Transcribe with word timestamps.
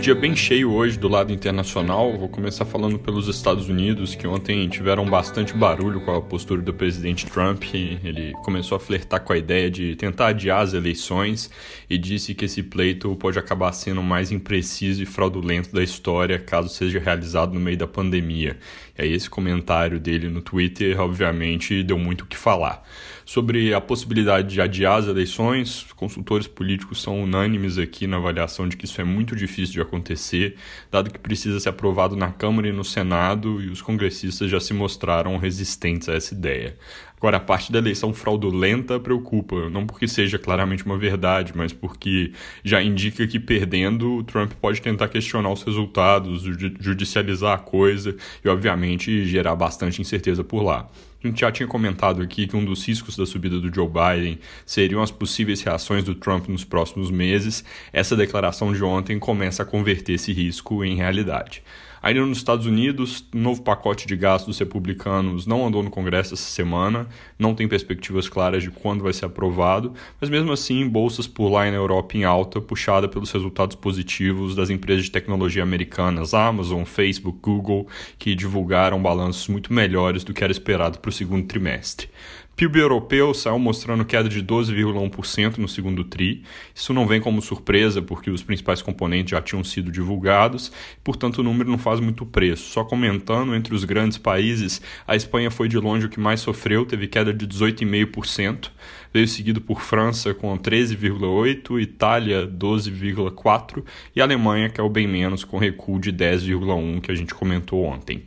Dia 0.00 0.14
bem 0.14 0.34
cheio 0.34 0.72
hoje 0.72 0.96
do 0.96 1.08
lado 1.08 1.32
internacional, 1.32 2.16
vou 2.16 2.28
começar 2.28 2.64
falando 2.64 3.00
pelos 3.00 3.26
Estados 3.26 3.68
Unidos, 3.68 4.14
que 4.14 4.28
ontem 4.28 4.68
tiveram 4.68 5.04
bastante 5.04 5.52
barulho 5.52 6.00
com 6.00 6.14
a 6.14 6.22
postura 6.22 6.62
do 6.62 6.72
presidente 6.72 7.26
Trump. 7.26 7.64
Ele 7.74 8.32
começou 8.44 8.76
a 8.76 8.80
flertar 8.80 9.20
com 9.20 9.32
a 9.32 9.36
ideia 9.36 9.68
de 9.68 9.96
tentar 9.96 10.28
adiar 10.28 10.62
as 10.62 10.72
eleições 10.72 11.50
e 11.90 11.98
disse 11.98 12.32
que 12.32 12.44
esse 12.44 12.62
pleito 12.62 13.14
pode 13.16 13.40
acabar 13.40 13.72
sendo 13.72 14.00
o 14.00 14.04
mais 14.04 14.30
impreciso 14.30 15.02
e 15.02 15.06
fraudulento 15.06 15.74
da 15.74 15.82
história 15.82 16.38
caso 16.38 16.68
seja 16.68 17.00
realizado 17.00 17.52
no 17.52 17.60
meio 17.60 17.76
da 17.76 17.86
pandemia. 17.86 18.56
E 18.96 19.02
aí 19.02 19.12
esse 19.12 19.28
comentário 19.28 19.98
dele 19.98 20.28
no 20.28 20.40
Twitter, 20.40 20.98
obviamente, 20.98 21.82
deu 21.82 21.98
muito 21.98 22.22
o 22.22 22.26
que 22.26 22.36
falar. 22.36 22.84
Sobre 23.26 23.74
a 23.74 23.80
possibilidade 23.80 24.48
de 24.48 24.58
adiar 24.58 25.00
as 25.00 25.06
eleições, 25.06 25.84
consultores 25.94 26.46
políticos 26.46 27.02
são 27.02 27.22
unânimes 27.22 27.76
aqui 27.76 28.06
na 28.06 28.16
avaliação 28.16 28.66
de 28.66 28.74
que 28.74 28.86
isso 28.86 28.98
é 29.02 29.04
muito 29.04 29.36
difícil 29.36 29.74
de 29.74 29.82
acontecer, 29.88 30.56
dado 30.90 31.10
que 31.10 31.18
precisa 31.18 31.58
ser 31.58 31.70
aprovado 31.70 32.14
na 32.14 32.30
Câmara 32.30 32.68
e 32.68 32.72
no 32.72 32.84
Senado, 32.84 33.60
e 33.60 33.68
os 33.68 33.82
congressistas 33.82 34.50
já 34.50 34.60
se 34.60 34.72
mostraram 34.72 35.36
resistentes 35.38 36.08
a 36.08 36.14
essa 36.14 36.34
ideia. 36.34 36.76
Agora, 37.16 37.38
a 37.38 37.40
parte 37.40 37.72
da 37.72 37.78
eleição 37.78 38.14
fraudulenta 38.14 39.00
preocupa, 39.00 39.68
não 39.68 39.84
porque 39.84 40.06
seja 40.06 40.38
claramente 40.38 40.86
uma 40.86 40.96
verdade, 40.96 41.52
mas 41.54 41.72
porque 41.72 42.32
já 42.62 42.80
indica 42.80 43.26
que 43.26 43.40
perdendo, 43.40 44.18
o 44.18 44.22
Trump 44.22 44.52
pode 44.60 44.80
tentar 44.80 45.08
questionar 45.08 45.50
os 45.50 45.64
resultados, 45.64 46.42
judicializar 46.78 47.54
a 47.54 47.58
coisa 47.58 48.14
e, 48.44 48.48
obviamente, 48.48 49.24
gerar 49.26 49.56
bastante 49.56 50.00
incerteza 50.00 50.44
por 50.44 50.62
lá. 50.62 50.88
A 51.22 51.26
gente 51.26 51.40
já 51.40 51.50
tinha 51.50 51.66
comentado 51.66 52.22
aqui 52.22 52.46
que 52.46 52.56
um 52.56 52.64
dos 52.64 52.86
riscos 52.86 53.16
da 53.16 53.26
subida 53.26 53.58
do 53.58 53.74
Joe 53.74 53.88
Biden 53.88 54.38
seriam 54.64 55.02
as 55.02 55.10
possíveis 55.10 55.60
reações 55.62 56.04
do 56.04 56.14
Trump 56.14 56.46
nos 56.46 56.62
próximos 56.62 57.10
meses. 57.10 57.64
Essa 57.92 58.14
declaração 58.14 58.72
de 58.72 58.84
ontem 58.84 59.18
começa 59.18 59.64
a 59.64 59.66
converter 59.66 60.12
esse 60.12 60.32
risco 60.32 60.84
em 60.84 60.94
realidade. 60.94 61.64
Ainda 62.02 62.24
nos 62.24 62.38
Estados 62.38 62.66
Unidos, 62.66 63.24
novo 63.34 63.62
pacote 63.62 64.06
de 64.06 64.16
gastos 64.16 64.58
republicanos 64.58 65.46
não 65.46 65.66
andou 65.66 65.82
no 65.82 65.90
Congresso 65.90 66.34
essa 66.34 66.50
semana, 66.50 67.08
não 67.38 67.54
tem 67.54 67.66
perspectivas 67.66 68.28
claras 68.28 68.62
de 68.62 68.70
quando 68.70 69.02
vai 69.02 69.12
ser 69.12 69.24
aprovado, 69.24 69.92
mas 70.20 70.30
mesmo 70.30 70.52
assim, 70.52 70.88
bolsas 70.88 71.26
por 71.26 71.48
lá 71.48 71.64
na 71.64 71.76
Europa 71.76 72.16
em 72.16 72.24
alta, 72.24 72.60
puxada 72.60 73.08
pelos 73.08 73.32
resultados 73.32 73.76
positivos 73.76 74.54
das 74.54 74.70
empresas 74.70 75.04
de 75.04 75.10
tecnologia 75.10 75.62
americanas, 75.62 76.34
Amazon, 76.34 76.84
Facebook, 76.84 77.38
Google, 77.42 77.88
que 78.18 78.34
divulgaram 78.34 79.02
balanços 79.02 79.48
muito 79.48 79.72
melhores 79.72 80.22
do 80.22 80.32
que 80.32 80.44
era 80.44 80.52
esperado 80.52 81.00
para 81.08 81.10
o 81.10 81.12
segundo 81.12 81.46
trimestre. 81.46 82.08
PIB 82.54 82.80
europeu 82.80 83.32
saiu 83.32 83.58
mostrando 83.58 84.04
queda 84.04 84.28
de 84.28 84.42
12,1% 84.42 85.58
no 85.58 85.68
segundo 85.68 86.02
TRI. 86.02 86.42
Isso 86.74 86.92
não 86.92 87.06
vem 87.06 87.20
como 87.20 87.40
surpresa, 87.40 88.02
porque 88.02 88.30
os 88.30 88.42
principais 88.42 88.82
componentes 88.82 89.30
já 89.30 89.40
tinham 89.40 89.62
sido 89.62 89.92
divulgados, 89.92 90.72
portanto 91.04 91.38
o 91.38 91.42
número 91.44 91.70
não 91.70 91.78
faz 91.78 92.00
muito 92.00 92.26
preço. 92.26 92.70
Só 92.72 92.82
comentando, 92.82 93.54
entre 93.54 93.74
os 93.74 93.84
grandes 93.84 94.18
países, 94.18 94.82
a 95.06 95.14
Espanha 95.14 95.52
foi 95.52 95.68
de 95.68 95.78
longe 95.78 96.06
o 96.06 96.08
que 96.08 96.18
mais 96.18 96.40
sofreu, 96.40 96.84
teve 96.84 97.06
queda 97.06 97.32
de 97.32 97.46
18,5%, 97.46 98.70
veio 99.14 99.28
seguido 99.28 99.60
por 99.60 99.80
França 99.80 100.34
com 100.34 100.58
13,8%, 100.58 101.80
Itália 101.80 102.44
12,4% 102.44 103.84
e 104.16 104.20
Alemanha, 104.20 104.68
que 104.68 104.80
é 104.80 104.84
o 104.84 104.90
bem 104.90 105.06
menos, 105.06 105.44
com 105.44 105.58
recuo 105.58 106.00
de 106.00 106.12
10,1% 106.12 107.00
que 107.00 107.12
a 107.12 107.14
gente 107.14 107.32
comentou 107.32 107.84
ontem. 107.84 108.24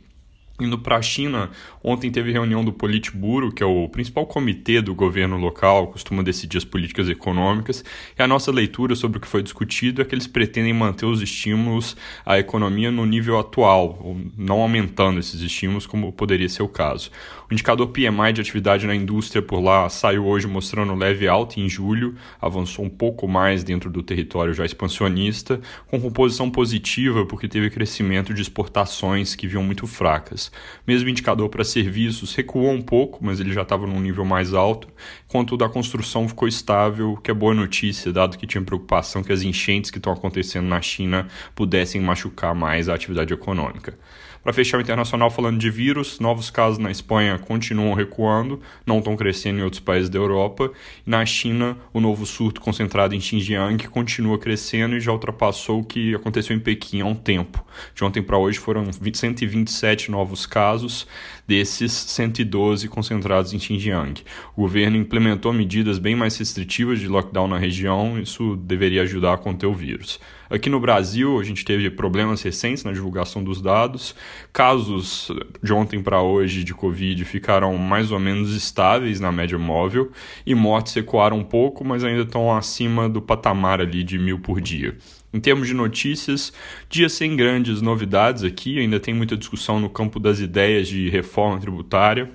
Indo 0.60 0.78
para 0.78 0.96
a 0.96 1.02
China, 1.02 1.50
ontem 1.82 2.10
teve 2.10 2.30
reunião 2.30 2.64
do 2.64 2.72
Politburo, 2.72 3.50
que 3.50 3.62
é 3.62 3.66
o 3.66 3.88
principal 3.88 4.26
comitê 4.26 4.82
do 4.82 4.94
governo 4.94 5.36
local, 5.36 5.88
costuma 5.88 6.22
decidir 6.22 6.58
as 6.58 6.64
políticas 6.64 7.08
econômicas, 7.08 7.84
e 8.16 8.22
a 8.22 8.28
nossa 8.28 8.52
leitura 8.52 8.94
sobre 8.94 9.18
o 9.18 9.20
que 9.20 9.26
foi 9.26 9.42
discutido 9.42 10.02
é 10.02 10.04
que 10.04 10.14
eles 10.14 10.26
pretendem 10.26 10.72
manter 10.72 11.06
os 11.06 11.22
estímulos 11.22 11.96
à 12.24 12.38
economia 12.38 12.90
no 12.90 13.06
nível 13.06 13.38
atual, 13.38 14.16
não 14.36 14.60
aumentando 14.60 15.18
esses 15.18 15.40
estímulos, 15.40 15.86
como 15.86 16.12
poderia 16.12 16.48
ser 16.48 16.62
o 16.62 16.68
caso. 16.68 17.10
O 17.50 17.52
indicador 17.52 17.88
PMI 17.88 18.32
de 18.32 18.40
atividade 18.40 18.86
na 18.86 18.94
indústria 18.94 19.42
por 19.42 19.60
lá 19.60 19.86
saiu 19.88 20.24
hoje 20.26 20.46
mostrando 20.46 20.94
leve 20.94 21.28
alta 21.28 21.60
em 21.60 21.68
julho, 21.68 22.14
avançou 22.40 22.82
um 22.82 22.88
pouco 22.88 23.28
mais 23.28 23.62
dentro 23.62 23.90
do 23.90 24.02
território 24.02 24.54
já 24.54 24.64
expansionista, 24.64 25.60
com 25.86 26.00
composição 26.00 26.50
positiva 26.50 27.26
porque 27.26 27.46
teve 27.46 27.68
crescimento 27.68 28.32
de 28.32 28.40
exportações 28.40 29.34
que 29.34 29.46
vinham 29.46 29.62
muito 29.62 29.86
fracas. 29.86 30.41
Mesmo 30.86 31.08
indicador 31.08 31.48
para 31.48 31.64
serviços 31.64 32.34
recuou 32.34 32.70
um 32.70 32.82
pouco, 32.82 33.24
mas 33.24 33.38
ele 33.38 33.52
já 33.52 33.62
estava 33.62 33.86
num 33.86 34.00
nível 34.00 34.24
mais 34.24 34.54
alto, 34.54 34.88
enquanto 35.28 35.52
o 35.52 35.56
da 35.56 35.68
construção 35.68 36.28
ficou 36.28 36.48
estável, 36.48 37.16
que 37.22 37.30
é 37.30 37.34
boa 37.34 37.54
notícia, 37.54 38.12
dado 38.12 38.38
que 38.38 38.46
tinha 38.46 38.62
preocupação 38.62 39.22
que 39.22 39.32
as 39.32 39.42
enchentes 39.42 39.90
que 39.90 39.98
estão 39.98 40.12
acontecendo 40.12 40.66
na 40.66 40.80
China 40.80 41.28
pudessem 41.54 42.00
machucar 42.00 42.54
mais 42.54 42.88
a 42.88 42.94
atividade 42.94 43.32
econômica. 43.32 43.96
Para 44.42 44.52
fechar 44.52 44.78
o 44.78 44.80
internacional 44.80 45.30
falando 45.30 45.56
de 45.56 45.70
vírus, 45.70 46.18
novos 46.18 46.50
casos 46.50 46.76
na 46.76 46.90
Espanha 46.90 47.38
continuam 47.38 47.94
recuando, 47.94 48.60
não 48.84 48.98
estão 48.98 49.16
crescendo 49.16 49.60
em 49.60 49.62
outros 49.62 49.78
países 49.78 50.10
da 50.10 50.18
Europa. 50.18 50.72
Na 51.06 51.24
China, 51.24 51.76
o 51.92 52.00
novo 52.00 52.26
surto 52.26 52.60
concentrado 52.60 53.14
em 53.14 53.20
Xinjiang 53.20 53.86
continua 53.86 54.36
crescendo 54.40 54.96
e 54.96 55.00
já 55.00 55.12
ultrapassou 55.12 55.78
o 55.78 55.84
que 55.84 56.12
aconteceu 56.12 56.56
em 56.56 56.58
Pequim 56.58 57.02
há 57.02 57.04
um 57.04 57.14
tempo. 57.14 57.64
De 57.94 58.02
ontem 58.02 58.20
para 58.20 58.36
hoje 58.36 58.58
foram 58.58 58.90
127 58.92 60.10
novos 60.10 60.31
casos, 60.46 61.06
desses 61.46 61.92
112 61.92 62.88
concentrados 62.88 63.52
em 63.52 63.58
Xinjiang. 63.58 64.22
O 64.56 64.62
governo 64.62 64.96
implementou 64.96 65.52
medidas 65.52 65.98
bem 65.98 66.16
mais 66.16 66.36
restritivas 66.36 66.98
de 66.98 67.08
lockdown 67.08 67.48
na 67.48 67.58
região, 67.58 68.18
isso 68.18 68.56
deveria 68.56 69.02
ajudar 69.02 69.34
a 69.34 69.38
conter 69.38 69.66
o 69.66 69.74
vírus. 69.74 70.18
Aqui 70.52 70.68
no 70.68 70.78
Brasil, 70.78 71.40
a 71.40 71.42
gente 71.42 71.64
teve 71.64 71.88
problemas 71.88 72.42
recentes 72.42 72.84
na 72.84 72.92
divulgação 72.92 73.42
dos 73.42 73.62
dados. 73.62 74.14
Casos 74.52 75.30
de 75.62 75.72
ontem 75.72 76.02
para 76.02 76.20
hoje 76.20 76.62
de 76.62 76.74
Covid 76.74 77.24
ficaram 77.24 77.78
mais 77.78 78.12
ou 78.12 78.20
menos 78.20 78.54
estáveis 78.54 79.18
na 79.18 79.32
média 79.32 79.56
móvel 79.56 80.12
e 80.44 80.54
mortes 80.54 80.92
recuaram 80.92 81.38
um 81.38 81.42
pouco, 81.42 81.82
mas 81.82 82.04
ainda 82.04 82.20
estão 82.20 82.54
acima 82.54 83.08
do 83.08 83.22
patamar 83.22 83.80
ali 83.80 84.04
de 84.04 84.18
mil 84.18 84.40
por 84.40 84.60
dia. 84.60 84.94
Em 85.32 85.40
termos 85.40 85.66
de 85.66 85.72
notícias, 85.72 86.52
dia 86.86 87.08
sem 87.08 87.34
grandes 87.34 87.80
novidades 87.80 88.44
aqui, 88.44 88.78
ainda 88.78 89.00
tem 89.00 89.14
muita 89.14 89.38
discussão 89.38 89.80
no 89.80 89.88
campo 89.88 90.20
das 90.20 90.38
ideias 90.38 90.86
de 90.86 91.08
reforma 91.08 91.58
tributária 91.58 92.30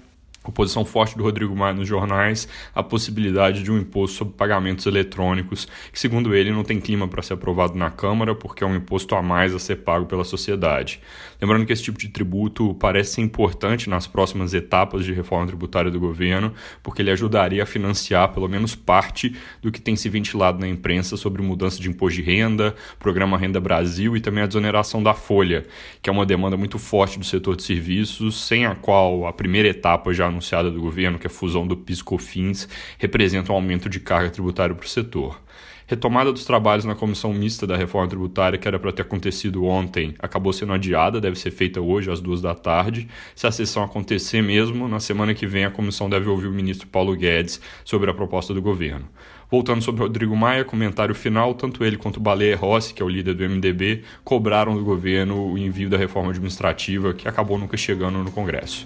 oposição 0.49 0.85
forte 0.85 1.17
do 1.17 1.23
Rodrigo 1.23 1.55
Maia 1.55 1.73
nos 1.73 1.87
jornais 1.87 2.47
a 2.73 2.83
possibilidade 2.83 3.63
de 3.63 3.71
um 3.71 3.77
imposto 3.77 4.17
sobre 4.17 4.33
pagamentos 4.35 4.85
eletrônicos, 4.85 5.67
que, 5.91 5.99
segundo 5.99 6.35
ele, 6.35 6.51
não 6.51 6.63
tem 6.63 6.79
clima 6.79 7.07
para 7.07 7.21
ser 7.21 7.33
aprovado 7.33 7.75
na 7.75 7.89
Câmara, 7.89 8.35
porque 8.35 8.63
é 8.63 8.67
um 8.67 8.75
imposto 8.75 9.15
a 9.15 9.21
mais 9.21 9.53
a 9.53 9.59
ser 9.59 9.77
pago 9.77 10.05
pela 10.05 10.23
sociedade. 10.23 10.99
Lembrando 11.41 11.65
que 11.65 11.73
esse 11.73 11.83
tipo 11.83 11.99
de 11.99 12.09
tributo 12.09 12.73
parece 12.75 13.15
ser 13.15 13.21
importante 13.21 13.89
nas 13.89 14.07
próximas 14.07 14.53
etapas 14.53 15.05
de 15.05 15.13
reforma 15.13 15.45
tributária 15.45 15.91
do 15.91 15.99
governo, 15.99 16.53
porque 16.81 17.01
ele 17.01 17.11
ajudaria 17.11 17.61
a 17.61 17.65
financiar 17.65 18.29
pelo 18.33 18.47
menos 18.47 18.75
parte 18.75 19.35
do 19.61 19.71
que 19.71 19.79
tem 19.79 19.95
se 19.95 20.09
ventilado 20.09 20.59
na 20.59 20.67
imprensa 20.67 21.15
sobre 21.15 21.41
mudança 21.41 21.79
de 21.79 21.89
imposto 21.89 22.21
de 22.21 22.23
renda, 22.23 22.75
programa 22.97 23.37
Renda 23.37 23.59
Brasil 23.59 24.17
e 24.17 24.21
também 24.21 24.43
a 24.43 24.47
desoneração 24.47 25.03
da 25.03 25.13
folha, 25.13 25.65
que 26.01 26.09
é 26.09 26.13
uma 26.13 26.25
demanda 26.25 26.57
muito 26.57 26.79
forte 26.79 27.19
do 27.19 27.25
setor 27.25 27.55
de 27.55 27.63
serviços, 27.63 28.41
sem 28.41 28.65
a 28.65 28.73
qual 28.73 29.27
a 29.27 29.33
primeira 29.33 29.67
etapa 29.67 30.13
já 30.13 30.31
anunciada 30.37 30.71
do 30.71 30.79
governo, 30.79 31.17
que 31.19 31.27
é 31.27 31.29
a 31.29 31.33
fusão 31.33 31.67
do 31.67 31.75
PIS/COFINS, 31.75 32.69
representa 32.97 33.51
um 33.51 33.55
aumento 33.55 33.89
de 33.89 33.99
carga 33.99 34.29
tributária 34.29 34.73
para 34.73 34.85
o 34.85 34.87
setor. 34.87 35.41
Retomada 35.89 36.33
dos 36.33 36.43
trabalhos 36.43 36.83
na 36.83 36.95
comissão 36.95 37.33
mista 37.33 37.65
da 37.65 37.77
reforma 37.77 38.09
tributária, 38.09 38.59
que 38.59 38.67
era 38.67 38.77
para 38.77 38.91
ter 38.91 39.03
acontecido 39.03 39.63
ontem, 39.63 40.13
acabou 40.19 40.51
sendo 40.51 40.73
adiada, 40.73 41.21
deve 41.21 41.39
ser 41.39 41.49
feita 41.49 41.79
hoje 41.79 42.11
às 42.11 42.19
duas 42.19 42.41
da 42.41 42.53
tarde. 42.53 43.07
Se 43.33 43.47
a 43.47 43.51
sessão 43.51 43.81
acontecer 43.83 44.41
mesmo, 44.41 44.89
na 44.89 44.99
semana 44.99 45.33
que 45.33 45.47
vem 45.47 45.63
a 45.63 45.71
comissão 45.71 46.09
deve 46.09 46.27
ouvir 46.27 46.47
o 46.47 46.51
ministro 46.51 46.87
Paulo 46.87 47.15
Guedes 47.15 47.61
sobre 47.85 48.11
a 48.11 48.13
proposta 48.13 48.53
do 48.53 48.61
governo. 48.61 49.07
Voltando 49.49 49.81
sobre 49.81 50.01
Rodrigo 50.01 50.35
Maia, 50.35 50.65
comentário 50.65 51.15
final, 51.15 51.53
tanto 51.53 51.85
ele 51.85 51.95
quanto 51.95 52.19
Baleia 52.19 52.57
Rossi, 52.57 52.93
que 52.93 53.01
é 53.01 53.05
o 53.05 53.09
líder 53.09 53.33
do 53.33 53.49
MDB, 53.49 54.03
cobraram 54.25 54.75
do 54.75 54.83
governo 54.83 55.53
o 55.53 55.57
envio 55.57 55.89
da 55.89 55.97
reforma 55.97 56.31
administrativa, 56.31 57.13
que 57.13 57.29
acabou 57.29 57.57
nunca 57.57 57.77
chegando 57.77 58.21
no 58.21 58.29
Congresso. 58.29 58.85